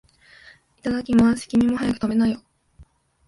[0.79, 1.47] いただきまーす。
[1.47, 2.41] 君も、早く食べなよ。